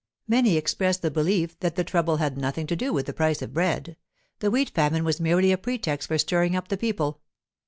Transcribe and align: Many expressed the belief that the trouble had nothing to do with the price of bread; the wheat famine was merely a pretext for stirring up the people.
Many 0.27 0.57
expressed 0.57 1.03
the 1.03 1.11
belief 1.11 1.59
that 1.59 1.75
the 1.75 1.83
trouble 1.83 2.17
had 2.17 2.35
nothing 2.35 2.65
to 2.65 2.75
do 2.75 2.91
with 2.91 3.05
the 3.05 3.13
price 3.13 3.43
of 3.43 3.53
bread; 3.53 3.97
the 4.39 4.49
wheat 4.49 4.71
famine 4.71 5.03
was 5.03 5.21
merely 5.21 5.51
a 5.51 5.59
pretext 5.59 6.07
for 6.07 6.17
stirring 6.17 6.55
up 6.55 6.69
the 6.69 6.75
people. 6.77 7.21